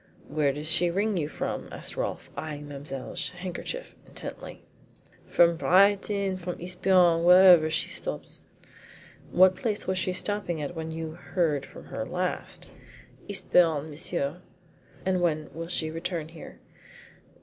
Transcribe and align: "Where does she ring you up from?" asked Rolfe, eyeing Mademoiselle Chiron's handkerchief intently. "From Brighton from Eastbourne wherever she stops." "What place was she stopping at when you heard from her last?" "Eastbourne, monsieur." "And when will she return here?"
"Where 0.27 0.51
does 0.51 0.67
she 0.67 0.89
ring 0.89 1.15
you 1.15 1.27
up 1.27 1.33
from?" 1.33 1.67
asked 1.71 1.95
Rolfe, 1.95 2.31
eyeing 2.35 2.67
Mademoiselle 2.67 3.01
Chiron's 3.13 3.29
handkerchief 3.37 3.95
intently. 4.07 4.63
"From 5.27 5.57
Brighton 5.57 6.37
from 6.37 6.59
Eastbourne 6.59 7.23
wherever 7.23 7.69
she 7.69 7.91
stops." 7.91 8.41
"What 9.31 9.55
place 9.55 9.85
was 9.85 9.99
she 9.99 10.11
stopping 10.11 10.59
at 10.59 10.75
when 10.75 10.89
you 10.89 11.11
heard 11.11 11.67
from 11.67 11.85
her 11.85 12.03
last?" 12.03 12.65
"Eastbourne, 13.27 13.91
monsieur." 13.91 14.41
"And 15.05 15.21
when 15.21 15.53
will 15.53 15.67
she 15.67 15.91
return 15.91 16.29
here?" 16.29 16.57